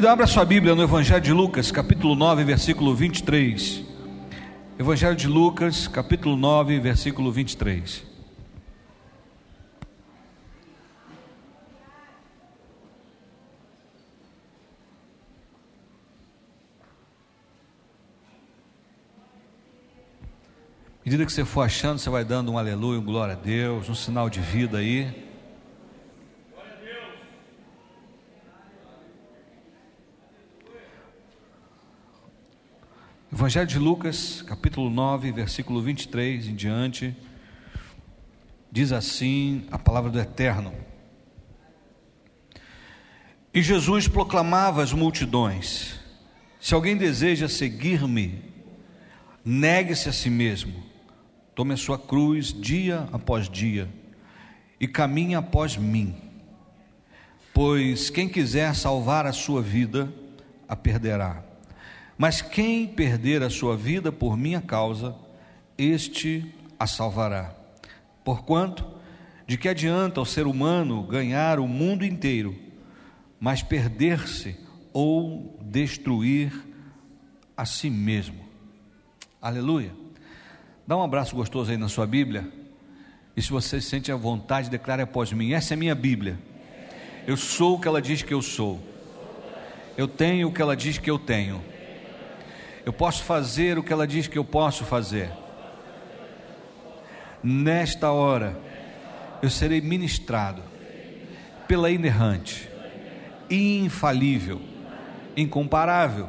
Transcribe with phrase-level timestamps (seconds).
[0.00, 3.84] Querido, abra sua Bíblia no Evangelho de Lucas, capítulo 9, versículo 23.
[4.78, 8.02] Evangelho de Lucas, capítulo 9, versículo 23.
[20.94, 23.86] À medida que você for achando, você vai dando um aleluia, um glória a Deus,
[23.90, 25.29] um sinal de vida aí.
[33.32, 37.16] Evangelho de Lucas, capítulo 9, versículo 23 em diante,
[38.72, 40.74] diz assim a palavra do Eterno.
[43.54, 46.00] E Jesus proclamava às multidões:
[46.60, 48.42] Se alguém deseja seguir-me,
[49.44, 50.82] negue-se a si mesmo,
[51.54, 53.88] tome a sua cruz dia após dia
[54.80, 56.16] e caminhe após mim.
[57.54, 60.12] Pois quem quiser salvar a sua vida,
[60.68, 61.48] a perderá
[62.20, 65.16] mas quem perder a sua vida por minha causa,
[65.78, 67.54] este a salvará.
[68.22, 68.86] Porquanto,
[69.46, 72.54] de que adianta o ser humano ganhar o mundo inteiro,
[73.40, 74.54] mas perder-se
[74.92, 76.52] ou destruir
[77.56, 78.44] a si mesmo?
[79.40, 79.94] Aleluia.
[80.86, 82.52] Dá um abraço gostoso aí na sua Bíblia.
[83.34, 86.38] E se você sente a vontade, declare após mim: essa é minha Bíblia.
[87.26, 88.78] Eu sou o que ela diz que eu sou.
[89.96, 91.69] Eu tenho o que ela diz que eu tenho
[92.84, 95.30] eu posso fazer o que ela diz que eu posso fazer.
[97.42, 98.58] Nesta hora,
[99.42, 100.62] eu serei ministrado
[101.66, 102.68] pela inerrante,
[103.50, 104.60] infalível,
[105.36, 106.28] incomparável,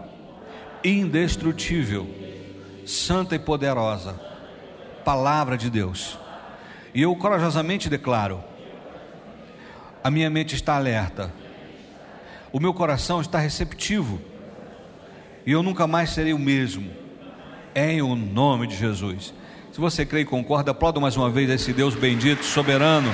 [0.84, 2.08] indestrutível,
[2.86, 4.32] santa e poderosa
[5.04, 6.18] palavra de Deus.
[6.94, 8.44] E eu corajosamente declaro:
[10.04, 11.34] a minha mente está alerta,
[12.52, 14.22] o meu coração está receptivo
[15.46, 16.90] e eu nunca mais serei o mesmo,
[17.76, 19.34] em o nome de Jesus.
[19.72, 23.14] Se você crê e concorda, aplauda mais uma vez esse Deus bendito, soberano,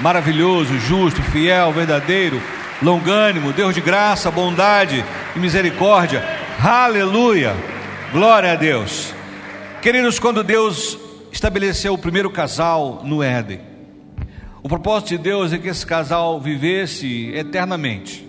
[0.00, 2.40] maravilhoso, justo, fiel, verdadeiro,
[2.82, 6.22] longânimo, Deus de graça, bondade e misericórdia.
[6.62, 7.54] Aleluia!
[8.12, 9.14] Glória a Deus.
[9.82, 10.98] Queridos, quando Deus
[11.30, 13.60] estabeleceu o primeiro casal no Éden,
[14.62, 18.27] o propósito de Deus é que esse casal vivesse eternamente.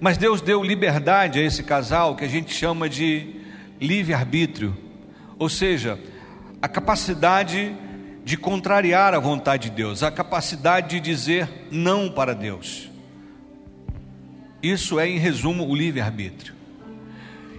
[0.00, 3.34] Mas Deus deu liberdade a esse casal que a gente chama de
[3.78, 4.74] livre-arbítrio,
[5.38, 5.98] ou seja,
[6.62, 7.76] a capacidade
[8.24, 12.88] de contrariar a vontade de Deus, a capacidade de dizer não para Deus.
[14.62, 16.54] Isso é, em resumo, o livre-arbítrio.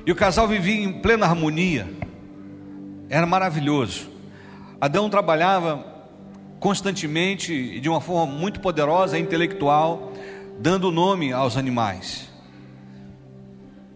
[0.03, 1.87] E o casal vivia em plena harmonia,
[3.07, 4.09] era maravilhoso.
[4.79, 5.85] Adão trabalhava
[6.59, 10.11] constantemente e de uma forma muito poderosa intelectual,
[10.59, 12.30] dando nome aos animais.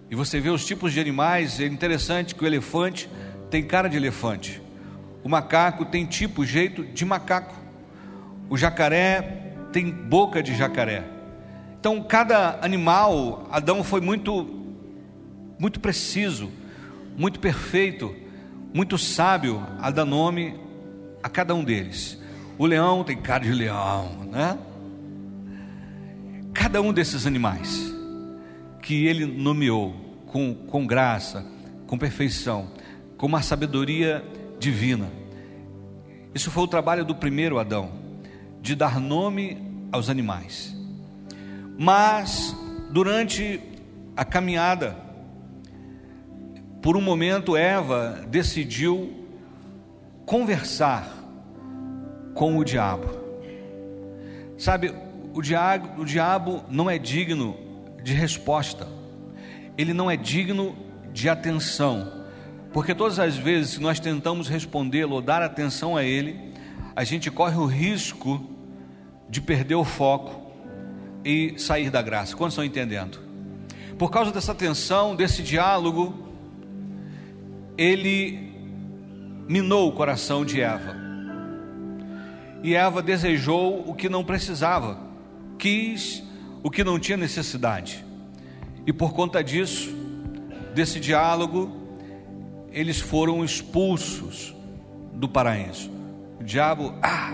[0.10, 3.10] E você vê os tipos de animais, é interessante que o elefante
[3.50, 4.62] tem cara de elefante,
[5.24, 7.56] o macaco tem tipo, jeito de macaco,
[8.50, 11.04] o jacaré tem boca de jacaré.
[11.80, 14.64] Então, cada animal, Adão foi muito,
[15.58, 16.52] muito preciso,
[17.18, 18.16] muito perfeito,
[18.74, 20.60] muito sábio a dar nome
[21.24, 22.22] a cada um deles.
[22.58, 24.58] O leão tem cara de leão, né?
[26.54, 27.95] Cada um desses animais
[28.86, 29.96] que ele nomeou
[30.28, 31.44] com, com graça,
[31.88, 32.70] com perfeição,
[33.18, 34.24] com uma sabedoria
[34.60, 35.10] divina.
[36.36, 37.92] Isso foi o trabalho do primeiro Adão,
[38.62, 39.58] de dar nome
[39.92, 40.78] aos animais.
[41.76, 42.56] Mas,
[42.92, 43.60] durante
[44.16, 44.96] a caminhada,
[46.80, 49.26] por um momento, Eva decidiu
[50.28, 51.12] conversar
[52.36, 53.10] com o diabo.
[54.60, 54.94] Sabe,
[55.34, 57.65] o diabo, o diabo não é digno
[58.06, 58.88] de resposta,
[59.76, 60.76] ele não é digno
[61.12, 62.24] de atenção,
[62.72, 66.54] porque todas as vezes que nós tentamos respondê-lo ou dar atenção a ele,
[66.96, 68.48] a gente corre o risco
[69.28, 70.40] de perder o foco
[71.26, 72.36] e sair da graça.
[72.36, 73.20] Quantos estão entendendo?
[73.98, 76.30] Por causa dessa tensão, desse diálogo,
[77.76, 78.54] ele
[79.48, 80.96] minou o coração de Eva.
[82.62, 85.00] E Eva desejou o que não precisava,
[85.58, 86.25] quis
[86.66, 88.04] o que não tinha necessidade.
[88.88, 89.96] E por conta disso,
[90.74, 91.70] desse diálogo,
[92.72, 94.52] eles foram expulsos
[95.14, 95.92] do paraíso.
[96.42, 97.34] O diabo, ah,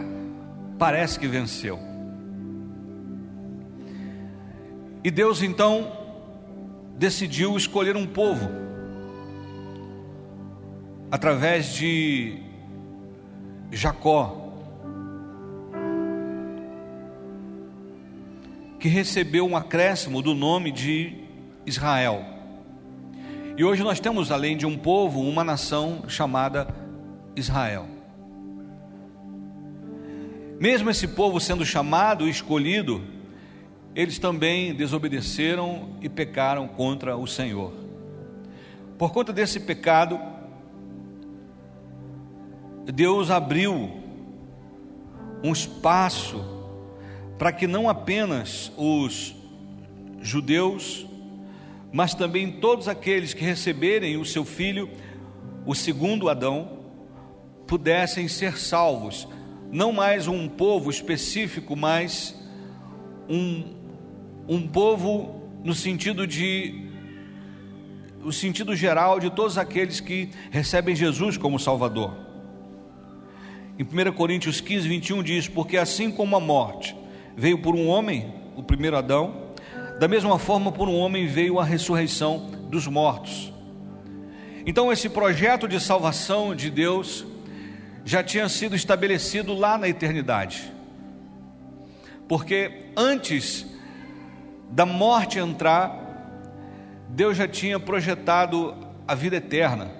[0.77, 1.79] parece que venceu.
[5.01, 5.89] E Deus então
[6.97, 8.49] decidiu escolher um povo
[11.09, 12.37] através de
[13.71, 14.40] Jacó,
[18.81, 21.13] que recebeu um acréscimo do nome de
[21.67, 22.25] Israel.
[23.55, 26.67] E hoje nós temos, além de um povo, uma nação chamada
[27.35, 27.87] Israel.
[30.59, 33.03] Mesmo esse povo sendo chamado e escolhido,
[33.93, 37.71] eles também desobedeceram e pecaram contra o Senhor.
[38.97, 40.19] Por conta desse pecado,
[42.91, 43.91] Deus abriu
[45.43, 46.50] um espaço
[47.41, 49.35] para que não apenas os
[50.21, 51.07] judeus,
[51.91, 54.87] mas também todos aqueles que receberem o seu filho,
[55.65, 56.83] o segundo Adão,
[57.65, 59.27] pudessem ser salvos,
[59.71, 62.39] não mais um povo específico, mas
[63.27, 63.73] um,
[64.47, 66.91] um povo no sentido de
[68.23, 72.15] o sentido geral de todos aqueles que recebem Jesus como Salvador.
[73.79, 77.00] Em 1 Coríntios 15, 21 diz: Porque assim como a morte
[77.35, 79.51] veio por um homem, o primeiro Adão,
[79.99, 83.53] da mesma forma, por um homem veio a ressurreição dos mortos.
[84.65, 87.25] Então, esse projeto de salvação de Deus
[88.03, 90.71] já tinha sido estabelecido lá na eternidade.
[92.27, 93.65] Porque antes
[94.69, 95.99] da morte entrar,
[97.09, 98.75] Deus já tinha projetado
[99.07, 99.91] a vida eterna.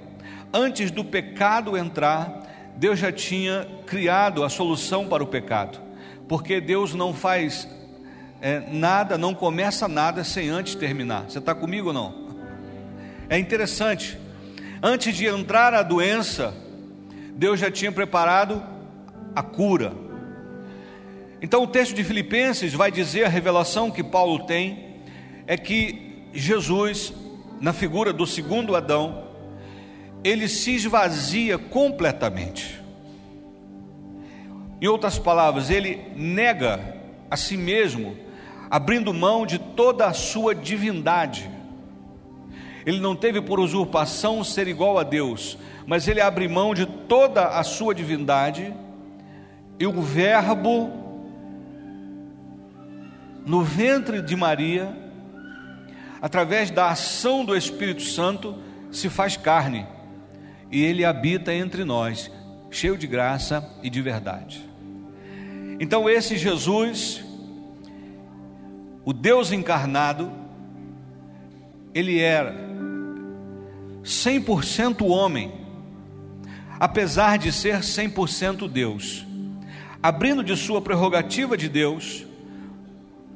[0.53, 2.41] Antes do pecado entrar,
[2.77, 5.79] Deus já tinha criado a solução para o pecado.
[6.31, 7.67] Porque Deus não faz
[8.39, 11.25] é, nada, não começa nada sem antes terminar.
[11.29, 12.29] Você está comigo ou não?
[13.27, 14.17] É interessante.
[14.81, 16.53] Antes de entrar a doença,
[17.35, 18.63] Deus já tinha preparado
[19.35, 19.91] a cura.
[21.41, 25.01] Então o texto de Filipenses vai dizer a revelação que Paulo tem
[25.45, 27.13] é que Jesus,
[27.59, 29.27] na figura do segundo Adão,
[30.23, 32.80] ele se esvazia completamente.
[34.81, 36.97] Em outras palavras, ele nega
[37.29, 38.17] a si mesmo
[38.71, 41.47] abrindo mão de toda a sua divindade.
[42.83, 47.49] Ele não teve por usurpação ser igual a Deus, mas ele abre mão de toda
[47.49, 48.73] a sua divindade,
[49.77, 50.89] e o Verbo,
[53.45, 54.95] no ventre de Maria,
[56.21, 58.55] através da ação do Espírito Santo,
[58.91, 59.85] se faz carne,
[60.71, 62.31] e ele habita entre nós,
[62.71, 64.70] cheio de graça e de verdade.
[65.83, 67.23] Então, esse Jesus,
[69.03, 70.31] o Deus encarnado,
[71.91, 72.53] ele era
[74.03, 75.51] 100% homem,
[76.79, 79.25] apesar de ser 100% Deus.
[80.03, 82.27] Abrindo de sua prerrogativa de Deus,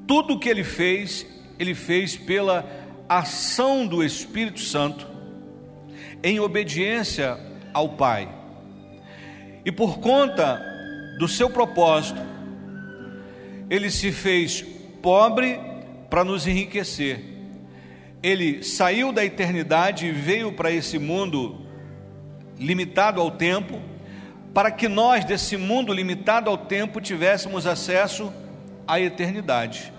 [0.05, 1.25] tudo o que ele fez,
[1.57, 2.63] ele fez pela
[3.09, 5.07] ação do Espírito Santo,
[6.21, 7.39] em obediência
[7.73, 8.29] ao Pai.
[9.65, 10.61] E por conta
[11.17, 12.34] do seu propósito,
[13.69, 14.63] ele se fez
[15.01, 15.59] pobre
[16.09, 17.23] para nos enriquecer.
[18.21, 21.61] Ele saiu da eternidade e veio para esse mundo
[22.57, 23.79] limitado ao tempo,
[24.53, 28.31] para que nós, desse mundo limitado ao tempo, tivéssemos acesso
[28.87, 29.91] à eternidade.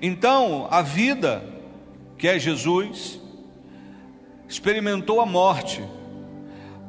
[0.00, 1.42] Então, a vida,
[2.18, 3.18] que é Jesus,
[4.48, 5.82] experimentou a morte,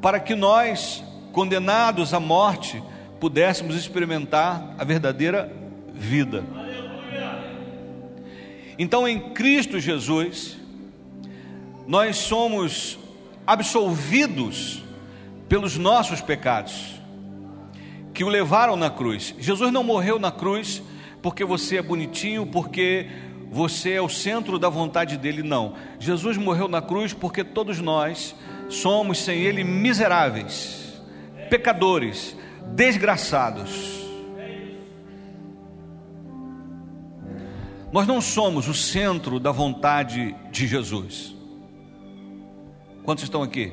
[0.01, 2.83] para que nós, condenados à morte,
[3.19, 5.64] pudéssemos experimentar a verdadeira
[5.95, 6.43] vida.
[8.77, 10.57] Então, em Cristo Jesus,
[11.87, 12.99] nós somos
[13.47, 14.83] absolvidos
[15.47, 16.95] pelos nossos pecados
[18.13, 19.35] que o levaram na cruz.
[19.39, 20.81] Jesus não morreu na cruz
[21.21, 23.07] porque você é bonitinho, porque
[23.51, 25.75] você é o centro da vontade dele, não.
[25.99, 28.35] Jesus morreu na cruz porque todos nós
[28.69, 31.01] somos sem ele miseráveis,
[31.49, 32.35] pecadores,
[32.73, 34.04] desgraçados.
[37.91, 41.35] Nós não somos o centro da vontade de Jesus.
[43.03, 43.71] Quantos estão aqui?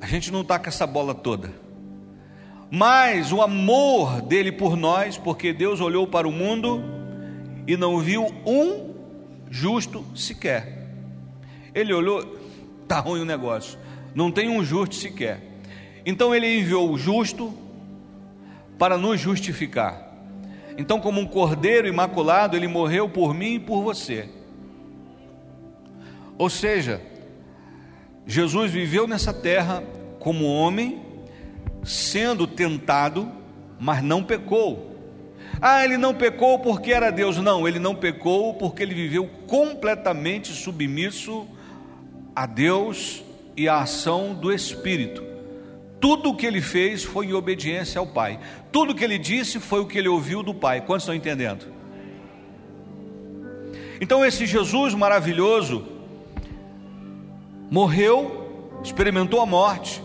[0.00, 1.52] A gente não está com essa bola toda.
[2.70, 6.82] Mas o amor dele por nós, porque Deus olhou para o mundo
[7.66, 8.94] e não viu um
[9.50, 10.90] justo sequer.
[11.74, 12.38] Ele olhou,
[12.82, 13.78] está ruim o negócio,
[14.14, 15.40] não tem um justo sequer.
[16.04, 17.52] Então ele enviou o justo
[18.78, 20.07] para nos justificar.
[20.78, 24.28] Então, como um cordeiro imaculado, ele morreu por mim e por você.
[26.38, 27.02] Ou seja,
[28.24, 29.82] Jesus viveu nessa terra
[30.20, 31.02] como homem,
[31.82, 33.28] sendo tentado,
[33.80, 34.96] mas não pecou.
[35.60, 37.38] Ah, ele não pecou porque era Deus.
[37.38, 41.44] Não, ele não pecou porque ele viveu completamente submisso
[42.36, 43.24] a Deus
[43.56, 45.27] e à ação do Espírito.
[46.00, 48.38] Tudo o que ele fez foi em obediência ao Pai.
[48.70, 50.80] Tudo o que ele disse foi o que ele ouviu do Pai.
[50.80, 51.66] Quantos estão entendendo?
[54.00, 55.84] Então, esse Jesus maravilhoso
[57.68, 60.00] morreu, experimentou a morte,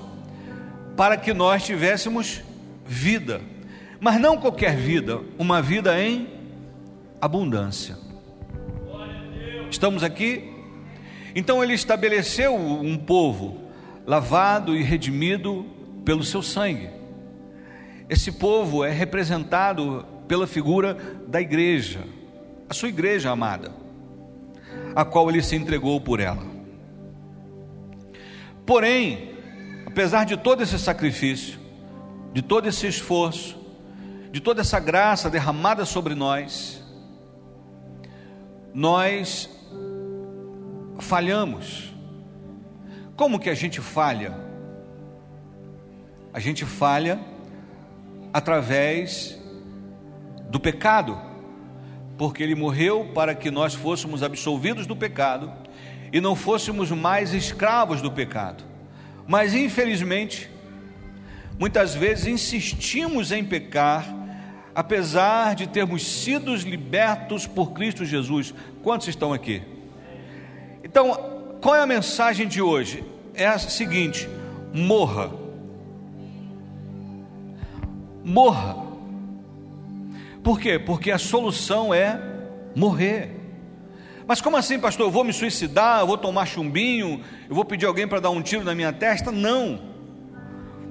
[0.97, 2.41] para que nós tivéssemos
[2.85, 3.41] vida,
[3.99, 6.27] mas não qualquer vida, uma vida em
[7.21, 7.97] abundância.
[9.69, 10.51] Estamos aqui?
[11.35, 13.61] Então, ele estabeleceu um povo
[14.05, 15.65] lavado e redimido
[16.03, 16.89] pelo seu sangue.
[18.09, 20.95] Esse povo é representado pela figura
[21.27, 22.01] da igreja,
[22.69, 23.71] a sua igreja amada,
[24.95, 26.43] a qual ele se entregou por ela.
[28.65, 29.35] Porém,
[29.85, 31.59] apesar de todo esse sacrifício,
[32.33, 33.57] de todo esse esforço,
[34.31, 36.83] de toda essa graça derramada sobre nós,
[38.73, 39.49] nós
[40.99, 41.93] falhamos.
[43.15, 44.42] Como que a gente falha?
[46.33, 47.19] A gente falha
[48.33, 49.39] através
[50.49, 51.15] do pecado,
[52.17, 55.53] porque ele morreu para que nós fôssemos absolvidos do pecado
[56.11, 58.63] e não fôssemos mais escravos do pecado.
[59.27, 60.49] Mas infelizmente,
[61.59, 64.11] muitas vezes insistimos em pecar,
[64.73, 68.55] apesar de termos sido libertos por Cristo Jesus.
[68.81, 69.61] Quantos estão aqui?
[70.83, 71.13] Então,
[71.61, 73.03] qual é a mensagem de hoje?
[73.35, 74.27] É a seguinte:
[74.73, 75.42] morra
[78.23, 78.83] morra.
[80.43, 80.77] Por quê?
[80.77, 82.19] Porque a solução é
[82.75, 83.31] morrer.
[84.25, 85.07] Mas como assim, pastor?
[85.07, 88.41] Eu vou me suicidar, eu vou tomar chumbinho, eu vou pedir alguém para dar um
[88.41, 89.31] tiro na minha testa?
[89.31, 89.79] Não.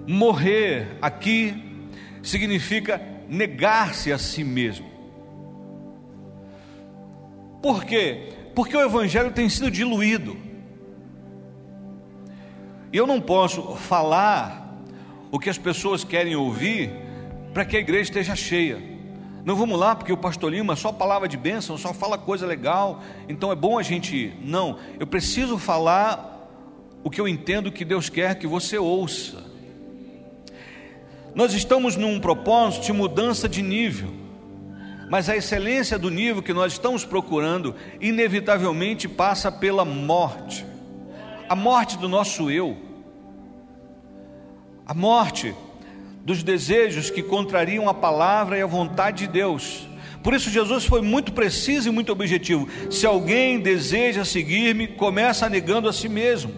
[0.07, 1.89] Morrer aqui
[2.23, 4.91] significa negar-se a si mesmo.
[7.63, 8.33] Por quê?
[8.55, 10.37] Porque o evangelho tem sido diluído.
[12.93, 14.83] E eu não posso falar
[15.31, 16.91] o que as pessoas querem ouvir
[17.53, 18.83] para que a igreja esteja cheia.
[19.45, 23.03] Não vamos lá porque o pastor Lima só palavra de bênção, só fala coisa legal,
[23.29, 24.37] então é bom a gente ir.
[24.43, 26.49] Não, eu preciso falar
[27.03, 29.45] o que eu entendo que Deus quer que você ouça.
[31.35, 34.11] Nós estamos num propósito de mudança de nível,
[35.11, 40.73] mas a excelência do nível que nós estamos procurando, inevitavelmente passa pela morte
[41.53, 42.79] a morte do nosso eu,
[44.87, 45.55] a morte
[46.25, 49.89] dos desejos que contrariam a palavra e a vontade de Deus.
[50.23, 52.69] Por isso Jesus foi muito preciso e muito objetivo.
[52.91, 56.53] Se alguém deseja seguir-me, começa negando a si mesmo.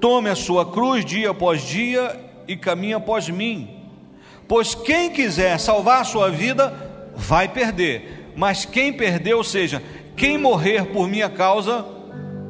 [0.00, 3.68] Tome a sua cruz dia após dia e caminhe após mim.
[4.48, 6.74] Pois quem quiser salvar a sua vida,
[7.14, 8.32] vai perder.
[8.34, 9.80] Mas quem perder, ou seja,
[10.16, 11.86] quem morrer por minha causa,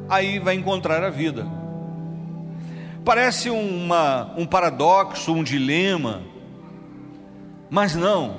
[0.09, 1.60] aí vai encontrar a vida.
[3.03, 6.21] Parece uma, um paradoxo, um dilema,
[7.69, 8.37] mas não.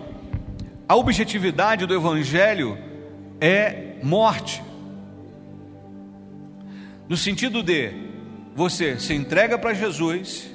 [0.89, 2.79] A objetividade do Evangelho
[3.41, 4.63] é morte.
[7.09, 7.93] No sentido de
[8.55, 10.51] você se entrega para Jesus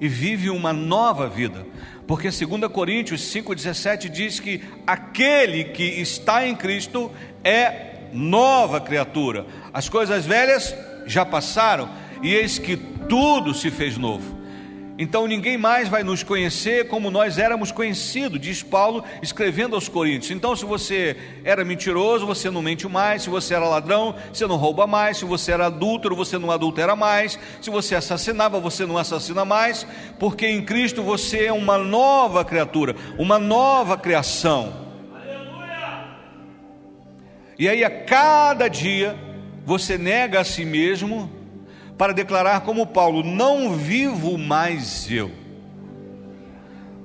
[0.00, 1.66] e vive uma nova vida.
[2.06, 7.10] Porque 2 Coríntios 5,17 diz que aquele que está em Cristo
[7.44, 9.46] é nova criatura.
[9.72, 10.74] As coisas velhas
[11.06, 11.88] já passaram,
[12.22, 14.38] e eis que tudo se fez novo.
[15.00, 20.32] Então ninguém mais vai nos conhecer como nós éramos conhecidos, diz Paulo escrevendo aos Coríntios.
[20.32, 23.22] Então, se você era mentiroso, você não mente mais.
[23.22, 25.18] Se você era ladrão, você não rouba mais.
[25.18, 27.38] Se você era adúltero, você não adultera mais.
[27.62, 29.86] Se você assassinava, você não assassina mais.
[30.18, 34.88] Porque em Cristo você é uma nova criatura, uma nova criação.
[37.56, 39.16] E aí, a cada dia,
[39.64, 41.37] você nega a si mesmo
[41.98, 45.30] para declarar como Paulo: Não vivo mais eu,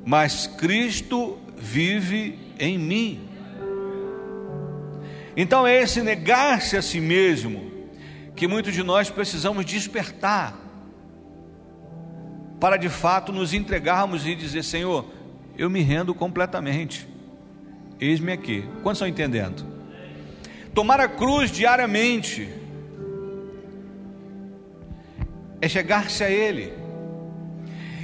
[0.06, 3.30] mas Cristo vive em mim.
[5.36, 7.72] Então é esse negar-se a si mesmo
[8.36, 10.56] que muitos de nós precisamos despertar,
[12.60, 15.06] para de fato nos entregarmos e dizer: Senhor,
[15.58, 17.08] eu me rendo completamente,
[18.00, 18.64] eis-me aqui.
[18.84, 19.66] Quantos estão entendendo?
[20.72, 22.63] Tomar a cruz diariamente
[25.64, 26.74] é chegar-se a Ele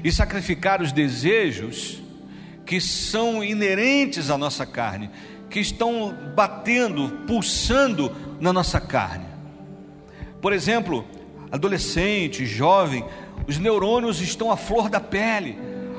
[0.02, 2.02] e sacrificar os desejos
[2.66, 5.12] que são inerentes à nossa carne,
[5.50, 9.26] que estão batendo, pulsando na nossa carne.
[10.42, 11.06] Por exemplo,
[11.52, 13.04] adolescente, jovem,
[13.46, 15.58] os neurônios estão à flor da pele,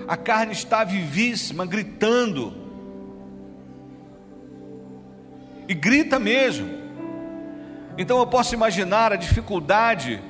[0.08, 2.54] a carne está vivíssima, gritando.
[5.68, 6.70] E grita mesmo.
[7.98, 10.22] Então eu posso imaginar a dificuldade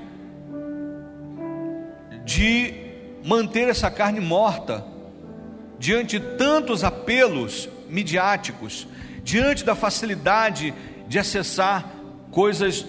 [2.31, 2.73] de
[3.25, 4.87] manter essa carne morta
[5.81, 8.87] diante tantos apelos midiáticos,
[9.25, 10.73] diante da facilidade
[11.09, 11.93] de acessar
[12.31, 12.87] coisas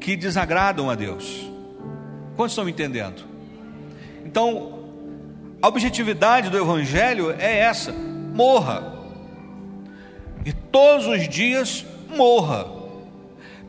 [0.00, 1.46] que desagradam a Deus.
[2.36, 3.24] Quantos estão me entendendo?
[4.24, 4.78] Então,
[5.60, 8.94] a objetividade do Evangelho é essa: morra.
[10.42, 12.66] E todos os dias morra.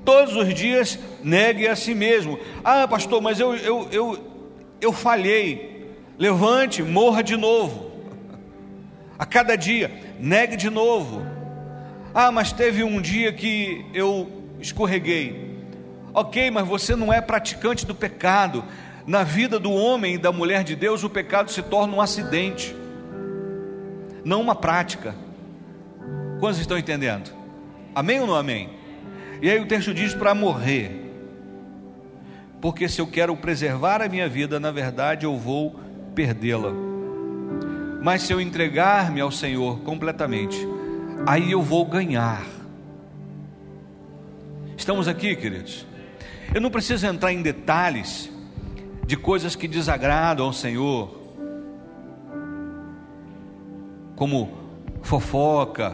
[0.05, 2.39] Todos os dias negue a si mesmo.
[2.63, 4.34] Ah, pastor, mas eu, eu, eu,
[4.81, 5.93] eu falhei.
[6.17, 7.91] Levante, morra de novo.
[9.17, 11.21] A cada dia, negue de novo.
[12.13, 14.29] Ah, mas teve um dia que eu
[14.59, 15.59] escorreguei.
[16.13, 18.63] Ok, mas você não é praticante do pecado.
[19.05, 22.75] Na vida do homem e da mulher de Deus, o pecado se torna um acidente,
[24.23, 25.13] não uma prática.
[26.39, 27.31] Quantos estão entendendo?
[27.93, 28.69] Amém ou não amém?
[29.41, 31.04] E aí o texto diz para morrer.
[32.65, 35.79] Porque se eu quero preservar a minha vida, na verdade eu vou
[36.15, 36.71] perdê-la.
[38.01, 40.57] Mas se eu entregar-me ao Senhor completamente,
[41.27, 42.43] aí eu vou ganhar.
[44.75, 45.85] Estamos aqui, queridos.
[46.55, 48.31] Eu não preciso entrar em detalhes
[49.05, 51.21] de coisas que desagradam ao Senhor,
[54.15, 54.51] como
[55.03, 55.91] fofoca,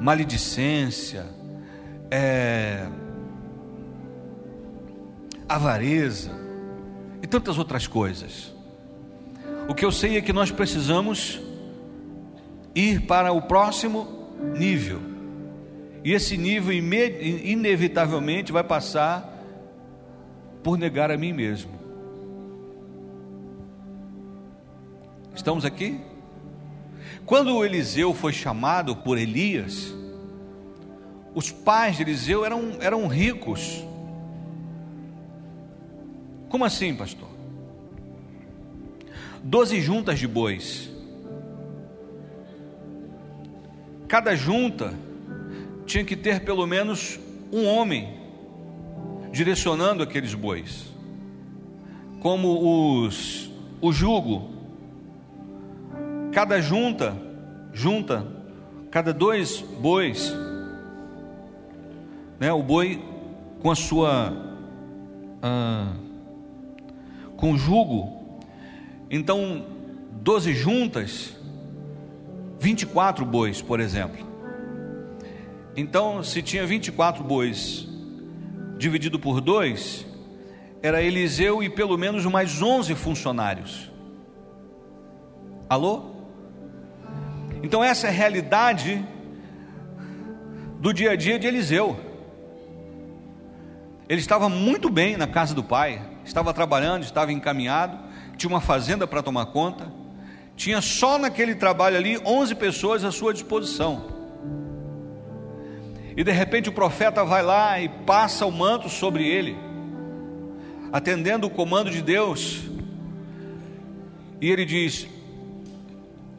[0.00, 1.26] maledicência,
[2.10, 2.86] é,
[5.48, 6.30] avareza
[7.22, 8.54] e tantas outras coisas.
[9.68, 11.40] O que eu sei é que nós precisamos
[12.74, 15.00] ir para o próximo nível.
[16.04, 19.36] E esse nível inevitavelmente vai passar
[20.62, 21.72] por negar a mim mesmo.
[25.34, 26.00] Estamos aqui?
[27.24, 29.94] Quando Eliseu foi chamado por Elias,
[31.34, 33.84] os pais de Eliseu eram, eram ricos.
[36.48, 37.28] Como assim, pastor?
[39.42, 40.90] Doze juntas de bois.
[44.06, 44.94] Cada junta
[45.86, 47.18] tinha que ter pelo menos
[47.52, 48.18] um homem
[49.30, 50.86] direcionando aqueles bois.
[52.20, 54.58] Como os o jugo
[56.32, 57.16] cada junta,
[57.72, 58.26] junta,
[58.90, 60.32] cada dois bois,
[62.38, 63.02] né, o boi
[63.60, 64.32] com a sua,
[65.42, 65.92] ah,
[67.38, 68.42] com jugo,
[69.08, 69.64] então,
[70.10, 71.34] doze juntas,
[72.58, 74.26] 24 bois, por exemplo.
[75.76, 77.88] Então, se tinha 24 bois
[78.76, 80.04] dividido por dois,
[80.82, 83.88] era Eliseu e pelo menos mais 11 funcionários.
[85.70, 86.10] Alô?
[87.62, 89.06] Então, essa é a realidade
[90.80, 91.98] do dia a dia de Eliseu.
[94.08, 97.98] Ele estava muito bem na casa do pai, estava trabalhando, estava encaminhado,
[98.36, 99.90] tinha uma fazenda para tomar conta,
[100.54, 104.06] tinha só naquele trabalho ali 11 pessoas à sua disposição.
[106.16, 109.56] E de repente o profeta vai lá e passa o manto sobre ele,
[110.92, 112.62] atendendo o comando de Deus,
[114.40, 115.08] e ele diz: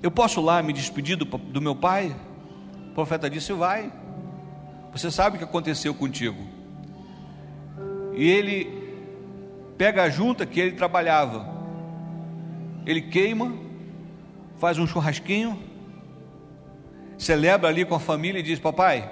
[0.01, 2.15] eu posso lá me despedir do, do meu pai?
[2.91, 3.91] O profeta disse: Vai.
[4.93, 6.41] Você sabe o que aconteceu contigo.
[8.15, 8.78] E ele
[9.79, 11.47] pega a junta que ele trabalhava,
[12.85, 13.53] ele queima,
[14.57, 15.57] faz um churrasquinho,
[17.17, 19.09] celebra ali com a família e diz: Papai,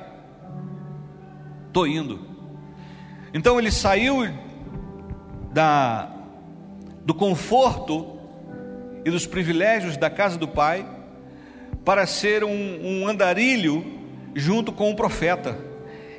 [1.67, 2.19] estou indo.
[3.33, 4.27] Então ele saiu
[5.53, 6.11] da,
[7.05, 8.19] do conforto
[9.05, 10.85] e dos privilégios da casa do pai,
[11.85, 13.85] para ser um, um andarilho
[14.35, 15.66] junto com o profeta.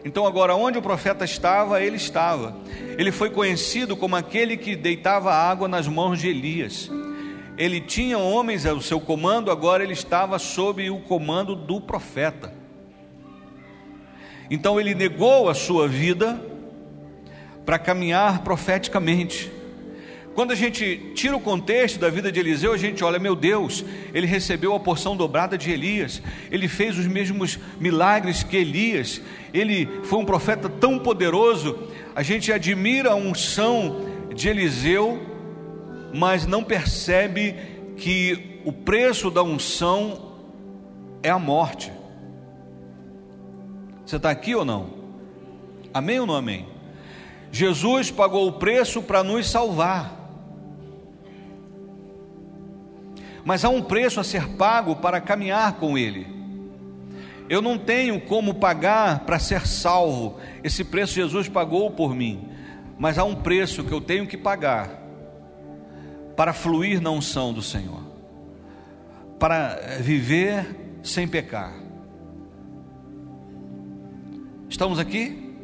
[0.05, 2.57] Então, agora, onde o profeta estava, ele estava.
[2.97, 6.91] Ele foi conhecido como aquele que deitava água nas mãos de Elias.
[7.57, 12.53] Ele tinha homens ao seu comando, agora ele estava sob o comando do profeta.
[14.51, 16.41] Então, ele negou a sua vida
[17.67, 19.58] para caminhar profeticamente.
[20.39, 23.85] Quando a gente tira o contexto da vida de Eliseu, a gente olha, meu Deus,
[24.15, 29.21] ele recebeu a porção dobrada de Elias, ele fez os mesmos milagres que Elias,
[29.53, 31.77] ele foi um profeta tão poderoso.
[32.15, 33.97] A gente admira a unção
[34.33, 35.21] de Eliseu,
[36.15, 37.57] mas não percebe
[37.97, 40.37] que o preço da unção
[41.21, 41.91] é a morte.
[44.07, 44.91] Você está aqui ou não?
[45.93, 46.65] Amém ou não amém?
[47.51, 50.18] Jesus pagou o preço para nos salvar.
[53.49, 56.27] Mas há um preço a ser pago para caminhar com Ele.
[57.49, 62.47] Eu não tenho como pagar para ser salvo, esse preço Jesus pagou por mim,
[62.99, 64.91] mas há um preço que eu tenho que pagar
[66.37, 68.03] para fluir na unção do Senhor,
[69.39, 71.73] para viver sem pecar.
[74.69, 75.55] Estamos aqui?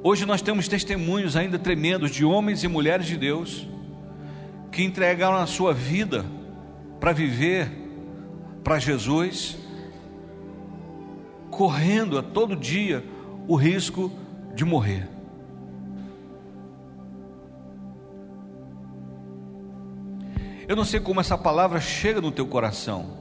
[0.00, 3.73] Hoje nós temos testemunhos ainda tremendos de homens e mulheres de Deus
[4.74, 6.24] que entregaram a sua vida
[6.98, 7.70] para viver
[8.64, 9.56] para Jesus,
[11.48, 13.04] correndo a todo dia
[13.46, 14.10] o risco
[14.52, 15.08] de morrer.
[20.66, 23.18] Eu não sei como essa palavra chega no teu coração,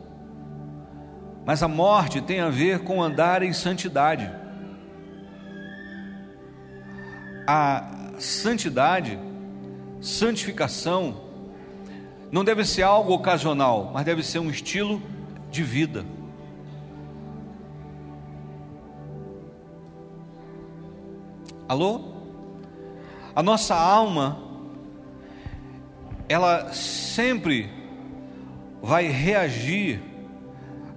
[1.45, 4.27] mas a morte tem a ver com andar em santidade.
[7.45, 9.19] A santidade,
[10.01, 11.22] santificação,
[12.33, 14.99] não deve ser algo ocasional, mas deve ser um estilo
[15.51, 16.03] de vida.
[21.67, 22.15] Alô?
[23.35, 24.39] A nossa alma,
[26.27, 27.69] ela sempre
[28.81, 30.01] vai reagir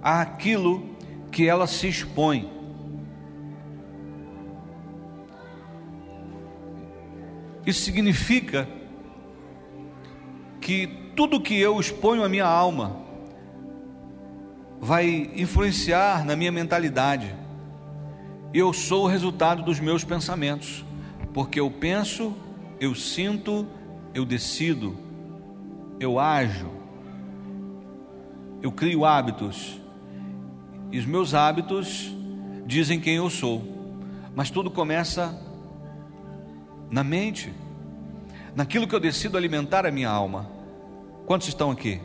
[0.01, 0.89] àquilo
[1.31, 2.51] que ela se expõe.
[7.63, 8.67] Isso significa
[10.59, 12.95] que tudo que eu exponho à minha alma
[14.79, 17.35] vai influenciar na minha mentalidade.
[18.53, 20.85] Eu sou o resultado dos meus pensamentos,
[21.33, 22.35] porque eu penso,
[22.79, 23.65] eu sinto,
[24.13, 24.95] eu decido,
[25.99, 26.69] eu ajo,
[28.61, 29.81] eu crio hábitos,
[30.91, 32.15] e os meus hábitos
[32.63, 33.63] dizem quem eu sou,
[34.35, 35.35] mas tudo começa
[36.91, 37.51] na mente,
[38.55, 40.56] naquilo que eu decido alimentar a minha alma.
[41.27, 41.99] Quantos estão aqui?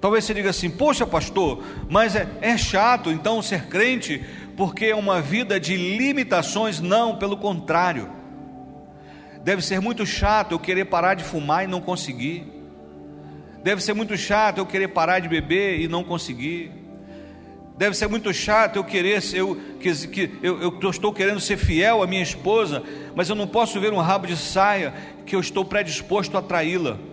[0.00, 4.24] Talvez você diga assim: Poxa, pastor, mas é, é chato então ser crente,
[4.56, 6.78] porque é uma vida de limitações.
[6.78, 8.08] Não, pelo contrário.
[9.42, 12.46] Deve ser muito chato eu querer parar de fumar e não conseguir.
[13.64, 16.70] Deve ser muito chato eu querer parar de beber e não conseguir.
[17.76, 22.06] Deve ser muito chato eu querer, eu, que, eu, eu estou querendo ser fiel à
[22.06, 22.82] minha esposa,
[23.14, 24.94] mas eu não posso ver um rabo de saia
[25.26, 27.09] que eu estou predisposto a traí-la.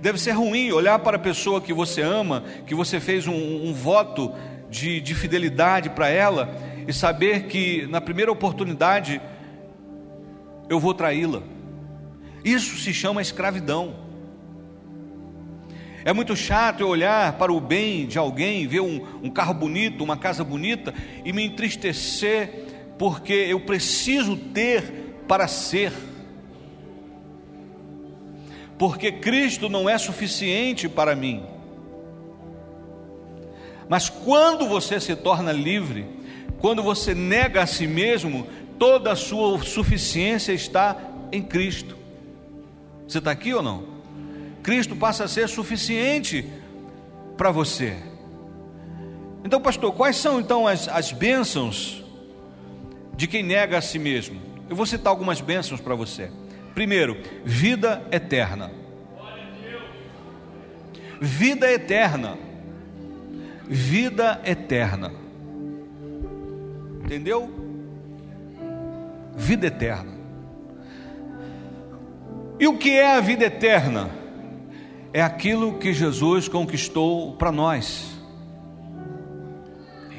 [0.00, 3.74] Deve ser ruim olhar para a pessoa que você ama, que você fez um, um
[3.74, 4.34] voto
[4.70, 6.54] de, de fidelidade para ela,
[6.88, 9.20] e saber que na primeira oportunidade
[10.68, 11.42] eu vou traí-la.
[12.42, 13.94] Isso se chama escravidão.
[16.02, 20.02] É muito chato eu olhar para o bem de alguém, ver um, um, carro bonito,
[20.02, 20.94] uma casa bonita
[21.26, 22.64] e me entristecer,
[22.98, 24.82] porque eu preciso ter
[25.28, 25.92] para ser
[28.80, 31.44] porque Cristo não é suficiente para mim.
[33.90, 36.06] Mas quando você se torna livre,
[36.60, 38.46] quando você nega a si mesmo,
[38.78, 40.96] toda a sua suficiência está
[41.30, 41.94] em Cristo.
[43.06, 43.84] Você está aqui ou não?
[44.62, 46.50] Cristo passa a ser suficiente
[47.36, 47.98] para você.
[49.44, 52.02] Então, pastor, quais são então as, as bênçãos
[53.14, 54.40] de quem nega a si mesmo?
[54.70, 56.30] Eu vou citar algumas bênçãos para você.
[56.74, 58.70] Primeiro, vida eterna.
[61.20, 62.38] Vida eterna.
[63.68, 65.12] Vida eterna.
[67.04, 67.50] Entendeu?
[69.36, 70.12] Vida eterna.
[72.58, 74.10] E o que é a vida eterna?
[75.12, 78.20] É aquilo que Jesus conquistou para nós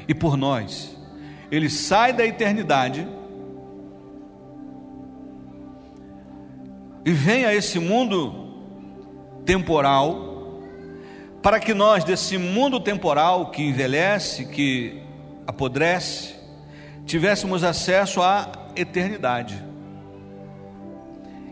[0.06, 0.96] e por nós.
[1.50, 3.06] Ele sai da eternidade
[7.04, 8.42] e vem a esse mundo
[9.44, 10.60] temporal,
[11.42, 15.02] para que nós, desse mundo temporal que envelhece, que
[15.46, 16.34] apodrece,
[17.04, 19.62] tivéssemos acesso à eternidade.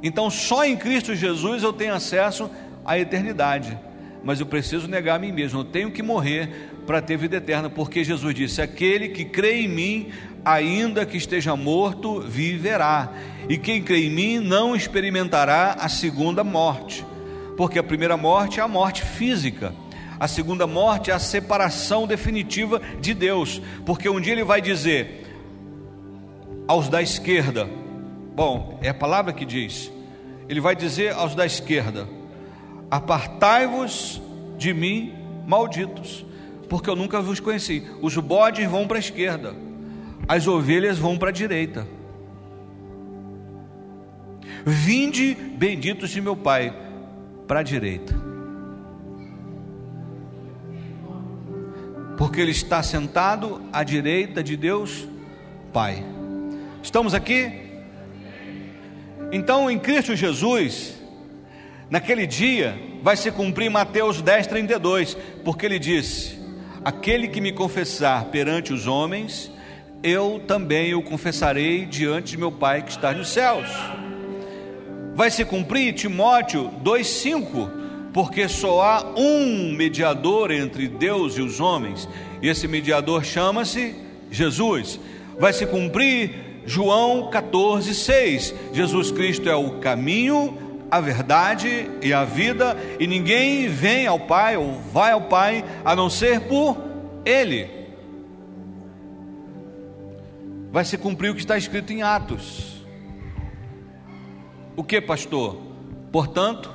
[0.03, 2.49] Então, só em Cristo Jesus eu tenho acesso
[2.85, 3.77] à eternidade,
[4.23, 7.71] mas eu preciso negar a mim mesmo, eu tenho que morrer para ter vida eterna,
[7.71, 10.09] porque Jesus disse: Aquele que crê em mim,
[10.45, 13.13] ainda que esteja morto, viverá.
[13.49, 17.05] E quem crê em mim não experimentará a segunda morte,
[17.57, 19.75] porque a primeira morte é a morte física.
[20.19, 25.27] A segunda morte é a separação definitiva de Deus, porque um dia ele vai dizer
[26.69, 27.67] aos da esquerda,
[28.37, 29.91] bom, é a palavra que diz,
[30.49, 32.07] ele vai dizer aos da esquerda:
[32.91, 34.21] Apartai-vos
[34.59, 35.15] de mim,
[35.47, 36.25] malditos,
[36.71, 37.83] porque eu nunca vos conheci.
[38.01, 39.55] Os bodes vão para a esquerda,
[40.29, 41.87] as ovelhas vão para a direita.
[44.65, 46.73] Vinde, benditos de meu Pai,
[47.49, 48.15] para a direita.
[52.17, 55.09] Porque Ele está sentado à direita de Deus,
[55.73, 56.05] Pai.
[56.83, 57.53] Estamos aqui?
[59.33, 60.95] Então, em Cristo Jesus,
[61.89, 66.40] naquele dia, vai se cumprir Mateus 10, 32, porque ele disse:
[66.83, 69.51] Aquele que me confessar perante os homens,
[70.03, 73.69] eu também o confessarei diante de meu Pai que está nos céus.
[75.15, 77.71] Vai se cumprir Timóteo 2,5,
[78.15, 82.09] porque só há um mediador entre Deus e os homens,
[82.41, 83.95] e esse mediador chama-se
[84.31, 84.99] Jesus.
[85.39, 88.55] Vai se cumprir João 14,6.
[88.73, 94.57] Jesus Cristo é o caminho, a verdade e a vida, e ninguém vem ao Pai
[94.57, 96.77] ou vai ao Pai a não ser por
[97.25, 97.69] Ele.
[100.73, 102.85] Vai se cumprir o que está escrito em Atos.
[104.77, 105.61] O que, pastor?
[106.11, 106.73] Portanto,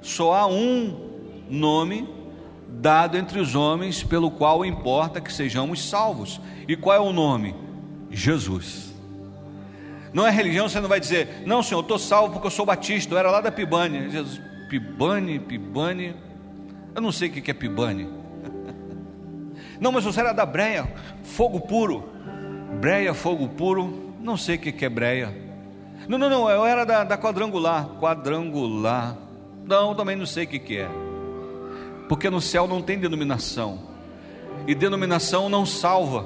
[0.00, 1.08] só há um
[1.48, 2.08] nome
[2.68, 6.40] dado entre os homens pelo qual importa que sejamos salvos.
[6.66, 7.54] E qual é o nome?
[8.10, 8.87] Jesus.
[10.12, 12.64] Não é religião, você não vai dizer, não, senhor, eu estou salvo porque eu sou
[12.64, 14.10] batista, eu era lá da Pibane.
[14.10, 16.16] Jesus, Pibane, Pibane.
[16.94, 18.08] Eu não sei o que é Pibane.
[19.80, 20.92] Não, mas você era da Breia,
[21.22, 22.08] fogo puro.
[22.80, 25.32] Breia, fogo puro, não sei o que é Breia.
[26.08, 27.86] Não, não, não, eu era da, da quadrangular.
[28.00, 29.16] Quadrangular.
[29.64, 30.88] Não, também não sei o que é.
[32.08, 33.80] Porque no céu não tem denominação.
[34.66, 36.24] E denominação não salva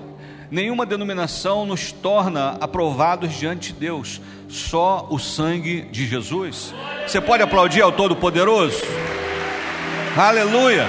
[0.52, 6.74] nenhuma denominação nos torna aprovados diante de Deus, só o sangue de Jesus.
[7.06, 8.82] Você pode aplaudir ao Todo-Poderoso?
[10.14, 10.86] Aleluia!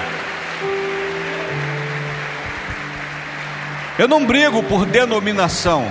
[3.98, 5.84] Eu não brigo por denominação,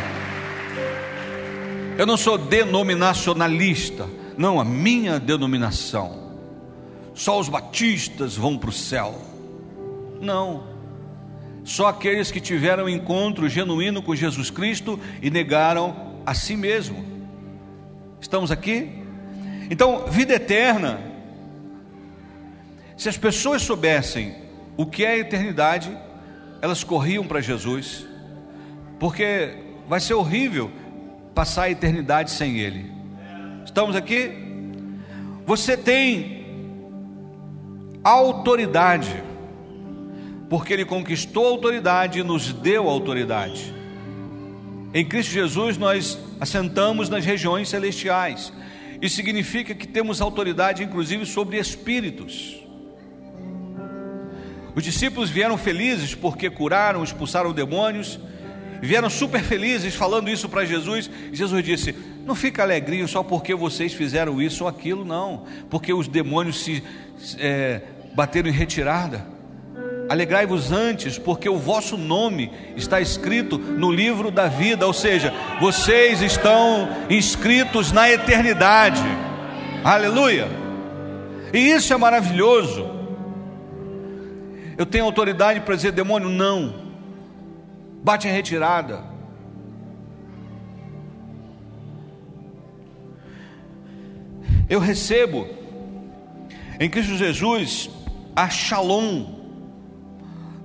[1.97, 4.07] eu não sou denominacionalista,
[4.37, 6.33] não, a minha denominação,
[7.15, 9.15] só os batistas vão para o céu,
[10.19, 10.72] não,
[11.63, 17.05] só aqueles que tiveram encontro genuíno com Jesus Cristo e negaram a si mesmo.
[18.19, 19.03] Estamos aqui?
[19.69, 20.99] Então, vida eterna.
[22.97, 24.35] Se as pessoas soubessem
[24.77, 25.95] o que é a eternidade,
[26.61, 28.05] elas corriam para Jesus,
[28.99, 29.55] porque
[29.87, 30.71] vai ser horrível
[31.33, 32.91] passar a eternidade sem Ele.
[33.65, 34.31] Estamos aqui?
[35.45, 36.45] Você tem
[38.03, 39.23] autoridade
[40.53, 43.73] porque ele conquistou autoridade e nos deu autoridade.
[44.93, 48.53] Em Cristo Jesus nós assentamos nas regiões celestiais.
[49.01, 52.55] Isso significa que temos autoridade inclusive sobre espíritos.
[54.75, 58.19] Os discípulos vieram felizes porque curaram, expulsaram demônios,
[58.79, 61.09] vieram super felizes falando isso para Jesus.
[61.31, 61.95] Jesus disse:
[62.27, 66.83] Não fica alegrinho só porque vocês fizeram isso ou aquilo, não, porque os demônios se
[67.39, 67.81] é,
[68.13, 69.32] bateram em retirada.
[70.09, 76.21] Alegrai-vos antes, porque o vosso nome está escrito no livro da vida, ou seja, vocês
[76.21, 79.01] estão inscritos na eternidade.
[79.83, 80.47] Aleluia!
[81.53, 82.89] E isso é maravilhoso.
[84.77, 86.73] Eu tenho autoridade para dizer demônio, não.
[88.03, 89.03] Bate em retirada.
[94.69, 95.47] Eu recebo
[96.79, 97.89] em Cristo Jesus
[98.35, 99.42] a Shalom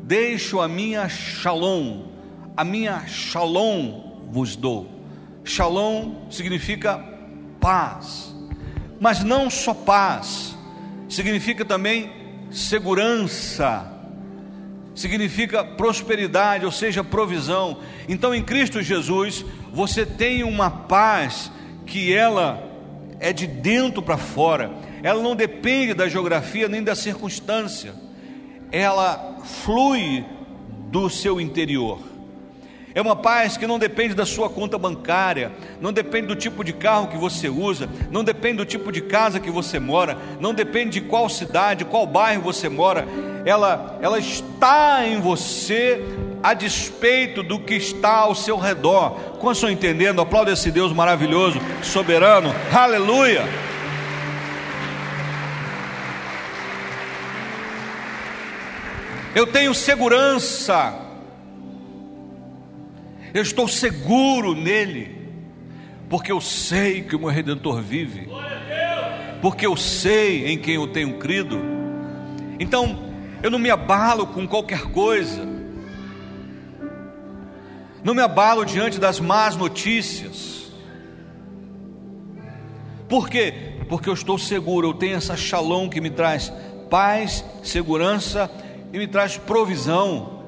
[0.08, 2.04] Deixo a minha shalom,
[2.56, 4.88] a minha shalom vos dou.
[5.44, 6.96] Shalom significa
[7.60, 8.34] paz,
[8.98, 10.56] mas não só paz,
[11.10, 12.10] significa também
[12.50, 13.86] segurança,
[14.94, 17.80] significa prosperidade, ou seja, provisão.
[18.08, 19.44] Então, em Cristo Jesus,
[19.74, 21.52] você tem uma paz
[21.84, 22.66] que ela
[23.20, 24.70] é de dentro para fora,
[25.02, 28.07] ela não depende da geografia nem da circunstância
[28.70, 30.24] ela flui
[30.90, 31.98] do seu interior.
[32.94, 36.72] É uma paz que não depende da sua conta bancária, não depende do tipo de
[36.72, 41.00] carro que você usa, não depende do tipo de casa que você mora, não depende
[41.00, 43.07] de qual cidade, qual bairro você mora.
[43.44, 46.02] Ela, ela está em você
[46.42, 49.11] a despeito do que está ao seu redor.
[49.38, 50.20] Como estão entendendo?
[50.20, 52.52] Aplauda esse Deus maravilhoso, soberano.
[52.72, 53.44] Aleluia!
[59.34, 60.94] Eu tenho segurança,
[63.32, 65.16] eu estou seguro nele,
[66.08, 68.28] porque eu sei que o meu redentor vive,
[69.42, 71.60] porque eu sei em quem eu tenho crido.
[72.58, 72.98] Então,
[73.42, 75.46] eu não me abalo com qualquer coisa,
[78.02, 80.72] não me abalo diante das más notícias.
[83.08, 83.54] Por quê?
[83.88, 86.52] Porque eu estou seguro, eu tenho essa shalom que me traz
[86.90, 90.44] paz, segurança e me traz provisão.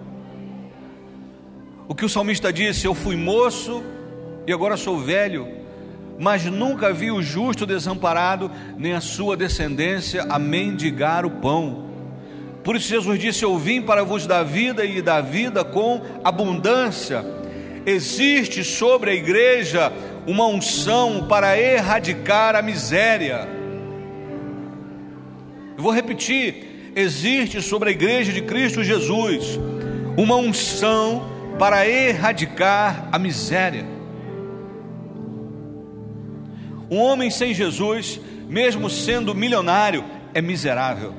[1.87, 3.83] O que o salmista disse: Eu fui moço
[4.47, 5.49] e agora sou velho,
[6.19, 11.91] mas nunca vi o justo desamparado, nem a sua descendência a mendigar o pão.
[12.63, 17.25] Por isso Jesus disse: Eu vim para vos dar vida e dar vida com abundância.
[17.85, 19.93] Existe sobre a igreja
[20.27, 23.49] uma unção para erradicar a miséria.
[25.77, 29.59] Eu vou repetir: existe sobre a igreja de Cristo Jesus
[30.17, 31.23] uma unção
[31.59, 33.85] para erradicar a miséria.
[36.91, 41.15] Um homem sem Jesus, mesmo sendo milionário, é miserável.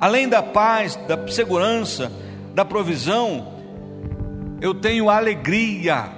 [0.00, 2.12] Além da paz, da segurança,
[2.54, 3.54] da provisão,
[4.60, 6.10] eu tenho alegria.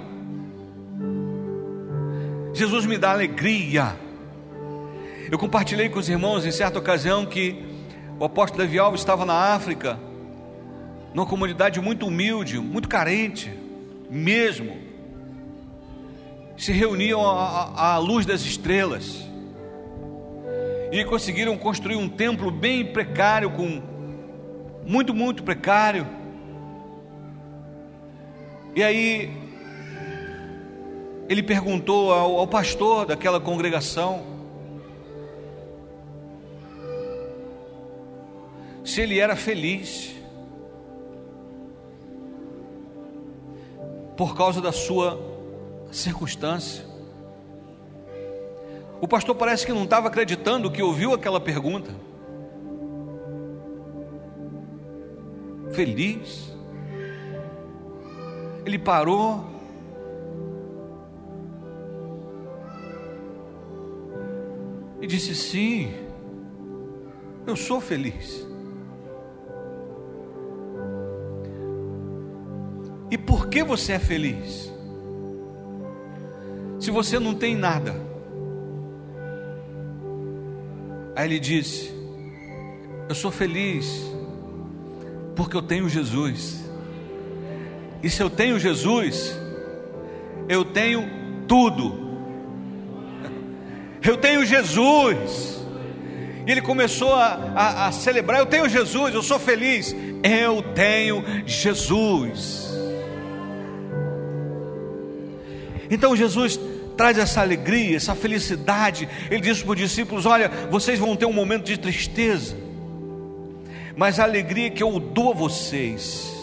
[2.53, 3.95] Jesus me dá alegria.
[5.31, 7.63] Eu compartilhei com os irmãos em certa ocasião que
[8.19, 9.97] o apóstolo Davi Alves estava na África,
[11.13, 13.49] numa comunidade muito humilde, muito carente,
[14.09, 14.75] mesmo.
[16.57, 19.25] Se reuniam à, luz das estrelas
[20.91, 23.81] e conseguiram construir um templo bem precário, com
[24.85, 26.05] muito, muito precário.
[28.75, 29.31] E aí
[31.29, 34.30] ele perguntou ao, ao pastor daquela congregação
[38.91, 40.13] se ele era feliz
[44.17, 45.17] por causa da sua
[45.93, 46.83] circunstância.
[48.99, 51.89] O pastor parece que não estava acreditando que ouviu aquela pergunta.
[55.71, 56.53] Feliz.
[58.65, 59.45] Ele parou.
[64.99, 65.93] E disse: Sim,
[67.47, 68.50] eu sou feliz.
[73.11, 74.71] E por que você é feliz?
[76.79, 77.93] Se você não tem nada.
[81.13, 81.93] Aí ele disse:
[83.09, 84.09] Eu sou feliz
[85.35, 86.63] porque eu tenho Jesus.
[88.01, 89.37] E se eu tenho Jesus,
[90.47, 91.07] eu tenho
[91.47, 92.09] tudo.
[94.03, 95.63] Eu tenho Jesus.
[96.47, 99.95] E ele começou a, a, a celebrar: Eu tenho Jesus, eu sou feliz.
[100.23, 102.70] Eu tenho Jesus.
[105.91, 106.57] Então Jesus
[106.95, 109.07] traz essa alegria, essa felicidade.
[109.29, 112.55] Ele disse para os discípulos: Olha, vocês vão ter um momento de tristeza,
[113.97, 116.33] mas a alegria que eu dou a vocês,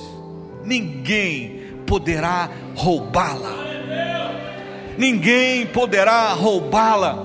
[0.65, 3.67] ninguém poderá roubá-la.
[4.99, 7.25] Ninguém poderá roubá-la,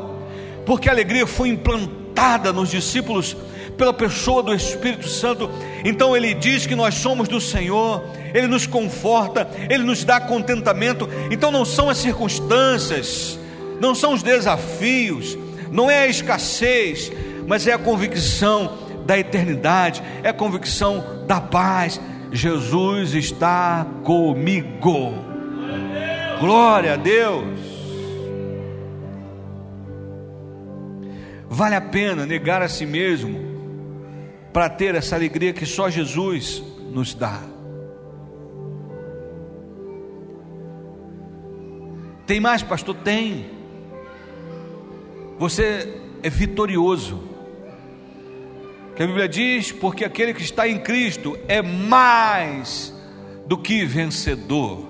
[0.66, 3.36] porque a alegria foi implantada nos discípulos
[3.74, 5.50] pela pessoa do Espírito Santo.
[5.84, 11.10] Então ele diz que nós somos do Senhor, ele nos conforta, ele nos dá contentamento.
[11.32, 13.40] Então não são as circunstâncias,
[13.80, 15.38] não são os desafios,
[15.72, 17.12] não é a escassez,
[17.48, 22.00] mas é a convicção da eternidade, é a convicção da paz.
[22.32, 25.14] Jesus está comigo.
[26.40, 27.60] Glória a Deus.
[31.48, 33.53] Vale a pena negar a si mesmo
[34.54, 37.42] para ter essa alegria que só Jesus nos dá.
[42.26, 42.96] Tem mais, pastor?
[42.96, 43.48] Tem.
[45.40, 47.22] Você é vitorioso.
[48.96, 52.94] Que a Bíblia diz: porque aquele que está em Cristo é mais
[53.46, 54.88] do que vencedor,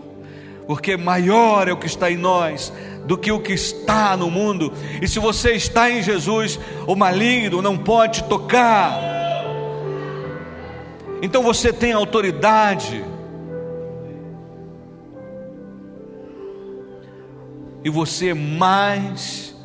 [0.68, 2.72] porque maior é o que está em nós
[3.06, 4.72] do que o que está no mundo.
[5.02, 8.98] E se você está em Jesus, o maligno não pode tocar.
[11.24, 13.02] Então você tem autoridade.
[17.82, 19.56] E você é mais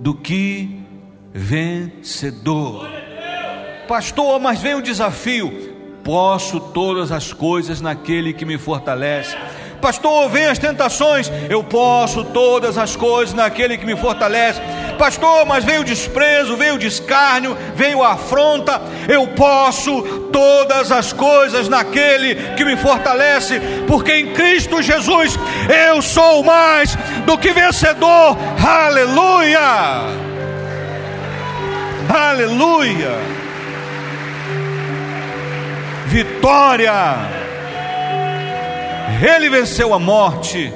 [0.00, 0.82] do que
[1.32, 2.86] vencedor.
[3.88, 5.74] Pastor, mas vem o desafio.
[6.04, 9.34] Posso todas as coisas naquele que me fortalece.
[9.80, 11.30] Pastor, vem as tentações.
[11.48, 14.60] Eu posso todas as coisas naquele que me fortalece
[14.98, 18.82] pastor, mas veio o desprezo, veio o descárnio, veio a afronta.
[19.08, 20.02] Eu posso
[20.32, 25.38] todas as coisas naquele que me fortalece, porque em Cristo Jesus
[25.88, 28.36] eu sou mais do que vencedor.
[28.62, 29.60] Aleluia!
[32.10, 33.16] Aleluia!
[36.06, 37.37] Vitória!
[39.20, 40.72] Ele venceu a morte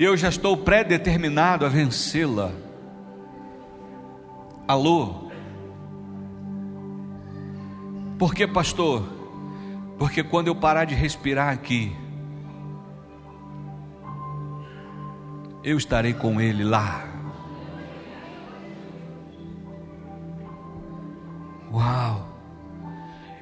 [0.00, 2.52] eu já estou predeterminado a vencê-la.
[4.66, 5.30] Alô?
[8.18, 9.06] Porque, pastor?
[9.98, 11.94] Porque quando eu parar de respirar aqui,
[15.62, 17.09] eu estarei com Ele lá.
[21.72, 22.26] Uau!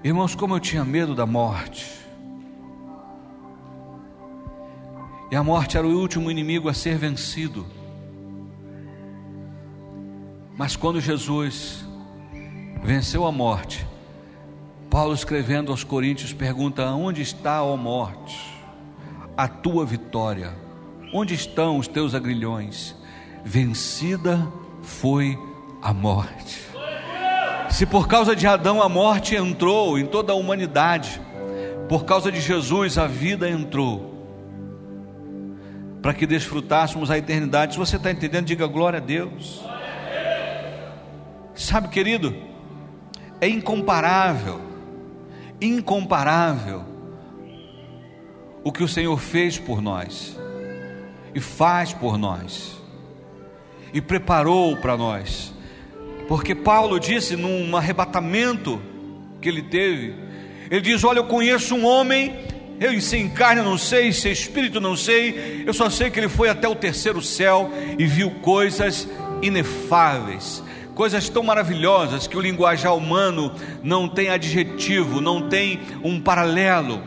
[0.04, 1.98] Irmãos, como eu tinha medo da morte.
[5.30, 7.66] E a morte era o último inimigo a ser vencido.
[10.56, 11.84] Mas quando Jesus
[12.82, 13.86] venceu a morte,
[14.90, 18.62] Paulo escrevendo aos Coríntios pergunta: Onde está, ó morte,
[19.36, 20.54] a tua vitória?
[21.12, 22.94] Onde estão os teus agrilhões?
[23.44, 24.50] Vencida
[24.82, 25.38] foi
[25.80, 26.67] a morte.
[27.70, 31.20] Se por causa de Adão a morte entrou em toda a humanidade,
[31.88, 34.08] por causa de Jesus a vida entrou
[36.02, 37.72] para que desfrutássemos a eternidade.
[37.72, 39.62] Se você está entendendo, diga glória a Deus.
[41.54, 42.34] Sabe, querido,
[43.40, 44.60] é incomparável,
[45.60, 46.84] incomparável
[48.62, 50.38] o que o Senhor fez por nós
[51.34, 52.80] e faz por nós
[53.92, 55.52] e preparou para nós.
[56.28, 58.80] Porque Paulo disse num arrebatamento
[59.40, 60.14] que ele teve,
[60.70, 62.36] ele diz: Olha, eu conheço um homem,
[62.78, 66.50] eu sem carne não sei, sem espírito não sei, eu só sei que ele foi
[66.50, 69.08] até o terceiro céu e viu coisas
[69.40, 70.62] inefáveis,
[70.94, 73.52] coisas tão maravilhosas que o linguajar humano
[73.82, 77.02] não tem adjetivo, não tem um paralelo.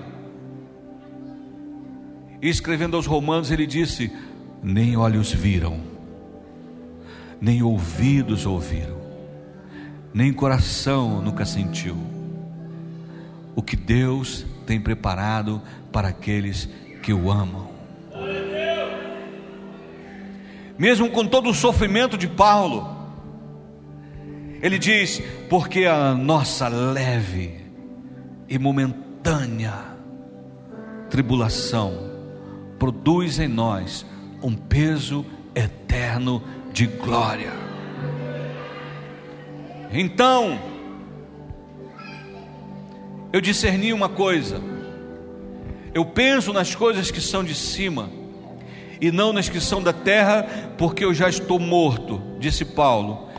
[2.41, 4.11] E escrevendo aos Romanos, ele disse:
[4.63, 5.79] Nem olhos viram,
[7.39, 9.00] nem ouvidos ouviram,
[10.13, 11.97] nem coração nunca sentiu
[13.55, 16.69] o que Deus tem preparado para aqueles
[17.01, 17.69] que o amam.
[20.77, 22.89] Mesmo com todo o sofrimento de Paulo,
[24.61, 27.59] ele diz: porque a nossa leve
[28.47, 29.91] e momentânea
[31.09, 32.09] tribulação
[32.79, 34.05] produz em nós
[34.41, 36.41] um peso eterno
[36.73, 37.70] de glória.
[39.91, 40.59] Então,
[43.33, 44.61] eu discerni uma coisa,
[45.93, 48.09] eu penso nas coisas que são de cima
[49.01, 50.43] e não nas que são da terra,
[50.77, 53.29] porque eu já estou morto, disse Paulo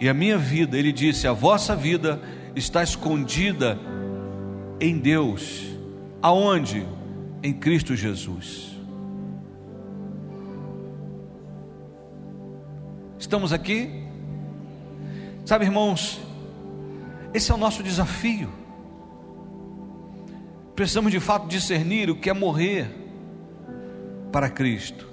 [0.00, 2.20] e a minha vida, ele disse: a vossa vida
[2.54, 3.78] está escondida
[4.80, 5.66] em Deus.
[6.22, 6.86] Aonde?
[7.42, 8.76] Em Cristo Jesus.
[13.18, 14.07] Estamos aqui?
[15.48, 16.20] Sabe, irmãos,
[17.32, 18.50] esse é o nosso desafio.
[20.76, 22.94] Precisamos de fato discernir o que é morrer
[24.30, 25.08] para Cristo.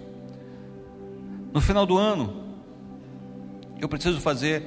[1.53, 2.43] No final do ano,
[3.79, 4.63] eu preciso fazer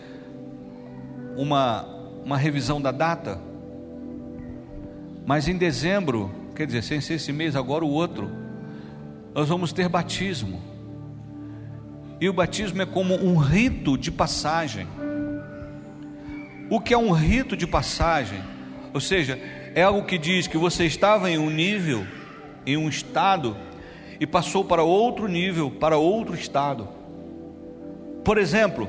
[1.36, 1.84] uma,
[2.24, 3.38] uma revisão da data,
[5.26, 8.30] mas em dezembro, quer dizer, sem ser esse mês, agora o outro,
[9.34, 10.62] nós vamos ter batismo.
[12.18, 14.88] E o batismo é como um rito de passagem.
[16.70, 18.42] O que é um rito de passagem?
[18.92, 19.38] Ou seja,
[19.74, 22.06] é algo que diz que você estava em um nível,
[22.66, 23.56] em um estado,
[24.20, 26.88] e passou para outro nível, para outro estado.
[28.22, 28.88] Por exemplo,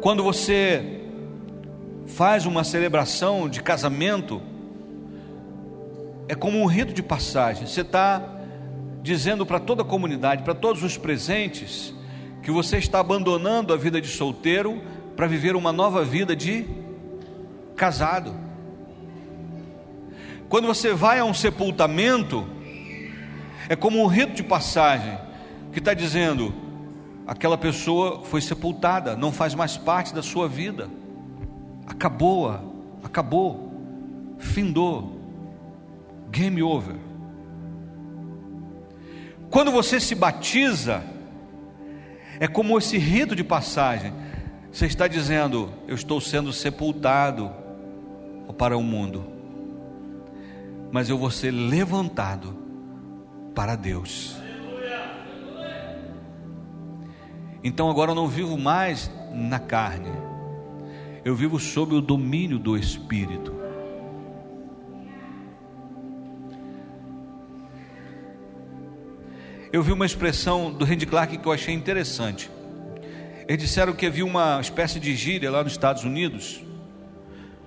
[0.00, 1.00] quando você
[2.06, 4.40] faz uma celebração de casamento,
[6.28, 7.66] é como um rito de passagem.
[7.66, 8.22] Você está
[9.02, 11.92] dizendo para toda a comunidade, para todos os presentes,
[12.42, 14.80] que você está abandonando a vida de solteiro
[15.16, 16.66] para viver uma nova vida de
[17.74, 18.34] casado.
[20.48, 22.46] Quando você vai a um sepultamento,
[23.68, 25.18] é como um rito de passagem
[25.72, 26.54] que está dizendo:
[27.26, 30.88] aquela pessoa foi sepultada, não faz mais parte da sua vida,
[31.86, 33.72] acabou, acabou,
[34.38, 35.18] findou,
[36.30, 36.96] game over.
[39.50, 41.02] Quando você se batiza,
[42.38, 44.12] é como esse rito de passagem,
[44.76, 47.50] você está dizendo: Eu estou sendo sepultado
[48.58, 49.24] para o mundo,
[50.92, 52.54] mas eu vou ser levantado
[53.54, 54.36] para Deus.
[57.64, 60.12] Então agora eu não vivo mais na carne,
[61.24, 63.56] eu vivo sob o domínio do Espírito.
[69.72, 72.50] Eu vi uma expressão do Randy Clark que eu achei interessante.
[73.48, 76.60] Eles disseram que havia uma espécie de gíria lá nos Estados Unidos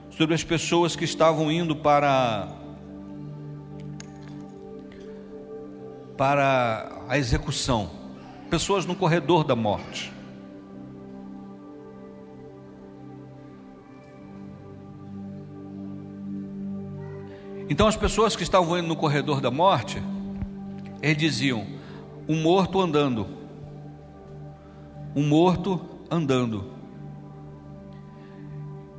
[0.09, 2.49] sobre as pessoas que estavam indo para
[6.17, 7.89] para a execução
[8.49, 10.11] pessoas no corredor da morte.
[17.69, 20.03] Então as pessoas que estavam indo no corredor da morte,
[21.01, 21.65] eles diziam:
[22.27, 23.38] um morto andando,
[25.15, 26.71] um morto andando.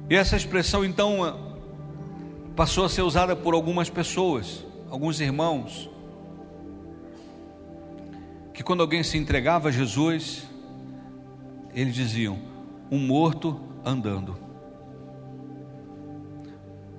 [0.08, 1.54] E essa expressão então
[2.56, 5.88] passou a ser usada por algumas pessoas, alguns irmãos,
[8.52, 10.46] que quando alguém se entregava a Jesus,
[11.72, 12.38] eles diziam:
[12.90, 14.36] um morto andando.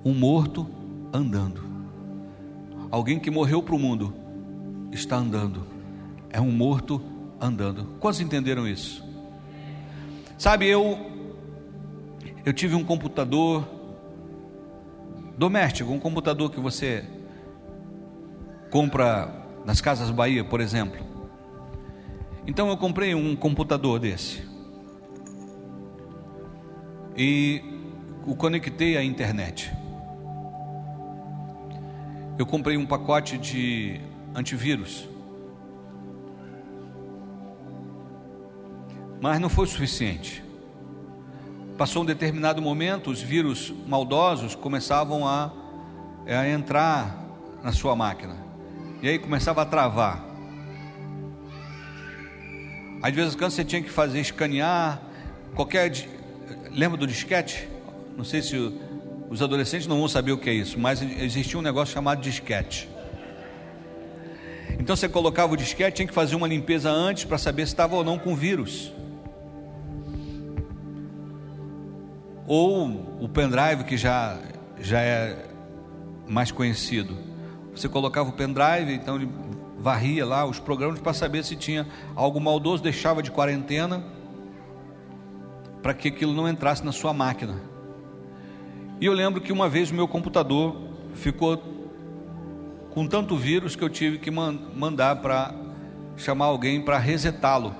[0.04, 0.66] Um morto
[1.12, 1.62] andando.
[2.90, 4.12] Alguém que morreu para o mundo
[4.90, 5.66] está andando.
[6.30, 7.11] É um morto andando.
[7.98, 9.04] Quantos entenderam isso?
[10.38, 11.10] Sabe, eu
[12.44, 13.68] eu tive um computador
[15.36, 17.04] doméstico, um computador que você
[18.70, 19.32] compra
[19.64, 21.04] nas Casas Bahia, por exemplo.
[22.46, 24.42] Então eu comprei um computador desse.
[27.16, 27.62] E
[28.26, 29.72] o conectei à internet.
[32.38, 34.00] Eu comprei um pacote de
[34.34, 35.11] antivírus.
[39.22, 40.42] Mas não foi suficiente.
[41.78, 45.52] Passou um determinado momento, os vírus maldosos começavam a,
[46.26, 47.24] a entrar
[47.62, 48.34] na sua máquina.
[49.00, 50.24] E aí começava a travar.
[53.00, 55.00] Às vezes quando você tinha que fazer escanear
[55.54, 55.92] qualquer
[56.72, 57.68] lembra do disquete?
[58.16, 58.56] Não sei se
[59.30, 62.88] os adolescentes não vão saber o que é isso, mas existia um negócio chamado disquete.
[64.80, 67.94] Então você colocava o disquete, tinha que fazer uma limpeza antes para saber se estava
[67.94, 68.92] ou não com vírus.
[72.54, 74.36] Ou o pendrive que já,
[74.78, 75.42] já é
[76.28, 77.16] mais conhecido.
[77.74, 79.26] Você colocava o pendrive, então ele
[79.78, 84.04] varria lá os programas para saber se tinha algo maldoso, deixava de quarentena
[85.80, 87.58] para que aquilo não entrasse na sua máquina.
[89.00, 90.76] E eu lembro que uma vez o meu computador
[91.14, 91.56] ficou
[92.90, 95.54] com tanto vírus que eu tive que mandar para
[96.18, 97.74] chamar alguém para resetá-lo,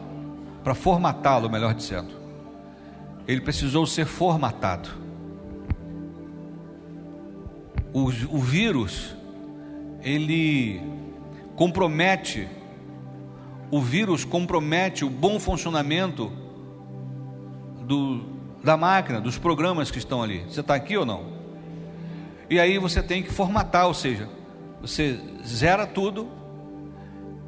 [0.65, 2.22] para formatá-lo, melhor dizendo.
[3.27, 4.89] Ele precisou ser formatado.
[7.93, 9.15] O, o vírus,
[10.03, 10.81] ele
[11.55, 12.49] compromete,
[13.71, 16.33] o vírus compromete o bom funcionamento
[17.87, 18.25] do,
[18.65, 20.45] da máquina, dos programas que estão ali.
[20.49, 21.25] Você está aqui ou não?
[22.49, 24.29] E aí você tem que formatar, ou seja,
[24.81, 26.29] você zera tudo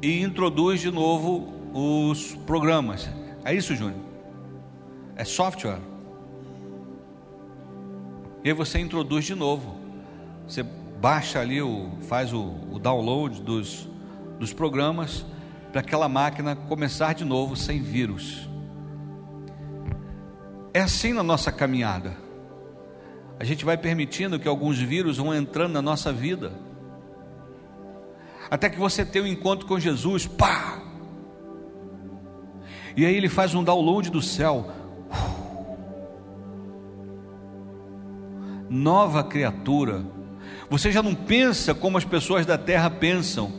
[0.01, 3.09] e introduz de novo os programas.
[3.43, 4.04] É isso, Júnior?
[5.15, 5.79] É software.
[8.43, 9.75] E aí você introduz de novo.
[10.47, 13.87] Você baixa ali, o, faz o, o download dos,
[14.37, 15.25] dos programas
[15.71, 18.49] para aquela máquina começar de novo sem vírus.
[20.73, 22.15] É assim na nossa caminhada.
[23.39, 26.53] A gente vai permitindo que alguns vírus vão entrando na nossa vida.
[28.49, 30.81] Até que você tenha um encontro com Jesus, pá!
[32.95, 34.71] E aí ele faz um download do céu.
[38.85, 40.05] Nova criatura.
[40.69, 43.51] Você já não pensa como as pessoas da terra pensam,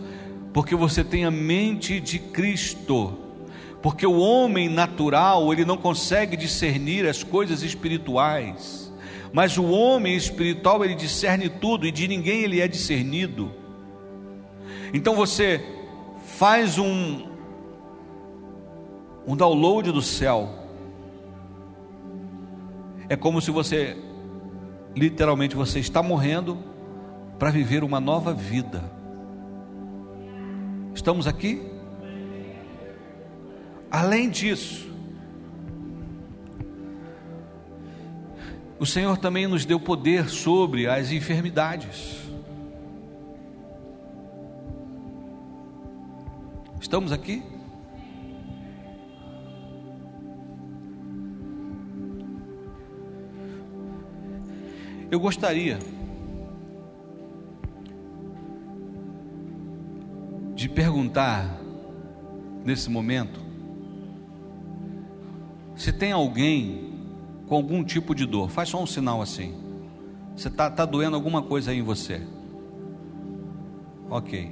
[0.52, 3.26] porque você tem a mente de Cristo
[3.86, 8.92] porque o homem natural, ele não consegue discernir as coisas espirituais,
[9.32, 13.52] mas o homem espiritual, ele discerne tudo e de ninguém ele é discernido.
[14.92, 15.64] Então você
[16.36, 17.26] faz um
[19.24, 20.48] um download do céu.
[23.08, 23.96] É como se você
[24.96, 26.58] literalmente você está morrendo
[27.38, 28.82] para viver uma nova vida.
[30.94, 31.62] Estamos aqui?
[33.90, 34.90] Além disso,
[38.78, 42.22] o Senhor também nos deu poder sobre as enfermidades.
[46.80, 47.42] Estamos aqui?
[55.10, 55.78] Eu gostaria
[60.54, 61.60] de perguntar
[62.64, 63.40] nesse momento
[65.76, 66.94] se tem alguém
[67.46, 69.54] com algum tipo de dor, faz só um sinal assim.
[70.34, 72.20] Você está tá doendo alguma coisa aí em você.
[74.10, 74.50] Ok.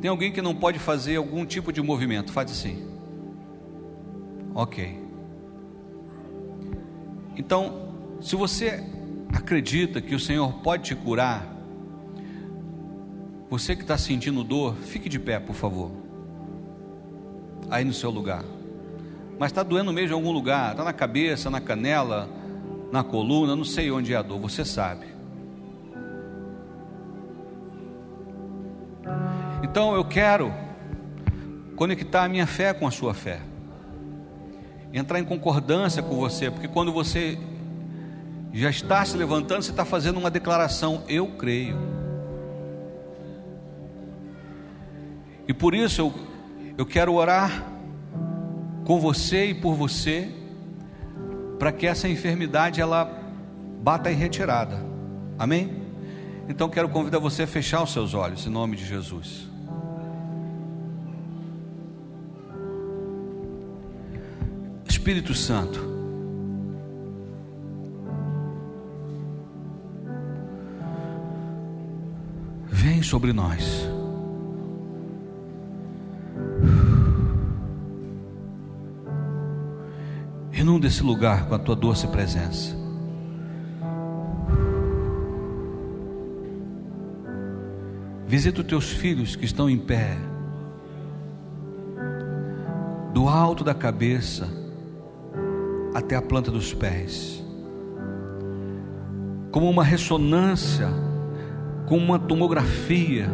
[0.00, 2.86] Tem alguém que não pode fazer algum tipo de movimento, faz assim.
[4.54, 5.00] Ok.
[7.36, 8.84] Então, se você
[9.32, 11.46] acredita que o Senhor pode te curar,
[13.48, 15.90] você que está sentindo dor, fique de pé, por favor.
[17.70, 18.44] Aí no seu lugar
[19.42, 22.28] mas está doendo mesmo em algum lugar, está na cabeça, na canela,
[22.92, 25.06] na coluna, não sei onde é a dor, você sabe.
[29.64, 30.54] Então eu quero
[31.74, 33.40] conectar a minha fé com a sua fé,
[34.92, 37.36] entrar em concordância com você, porque quando você
[38.60, 41.76] já está se levantando, você está fazendo uma declaração: Eu creio.
[45.48, 46.14] E por isso eu,
[46.78, 47.66] eu quero orar
[48.84, 50.28] com você e por você,
[51.58, 53.04] para que essa enfermidade ela
[53.82, 54.84] bata em retirada.
[55.38, 55.82] Amém?
[56.48, 59.48] Então quero convidar você a fechar os seus olhos em nome de Jesus.
[64.88, 65.91] Espírito Santo,
[73.02, 73.88] sobre nós.
[80.52, 82.76] Inunda esse lugar com a tua doce presença.
[88.26, 90.16] Visita os teus filhos que estão em pé,
[93.12, 94.48] do alto da cabeça
[95.94, 97.44] até a planta dos pés,
[99.50, 100.88] como uma ressonância,
[101.86, 103.28] como uma tomografia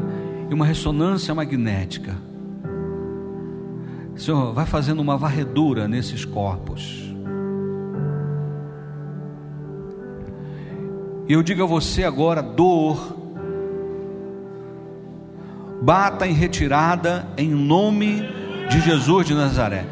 [0.50, 2.16] e uma ressonância magnética.
[4.16, 7.08] Senhor, vai fazendo uma varredura nesses corpos.
[11.28, 13.16] E eu digo a você agora: dor,
[15.82, 18.22] bata em retirada em nome
[18.68, 19.86] de Jesus de Nazaré.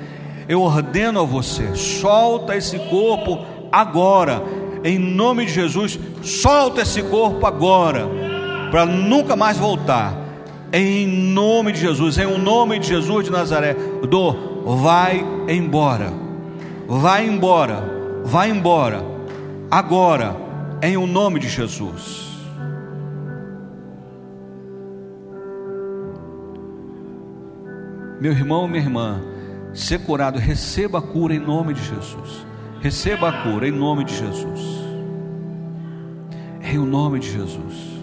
[0.48, 4.42] Eu ordeno a você, solta esse corpo agora,
[4.84, 8.08] em nome de Jesus, solta esse corpo agora,
[8.70, 10.14] para nunca mais voltar.
[10.72, 13.74] Em nome de Jesus, em o nome de Jesus de Nazaré,
[14.08, 14.36] dor,
[14.76, 16.12] vai embora,
[16.88, 17.82] vai embora,
[18.24, 19.02] vai embora,
[19.70, 20.36] agora
[20.82, 22.26] em o nome de Jesus.
[28.20, 29.20] Meu irmão, minha irmã,
[29.72, 32.46] ser curado, receba a cura em nome de Jesus.
[32.80, 34.60] Receba a cura em nome de Jesus.
[36.62, 37.95] Em o nome de Jesus.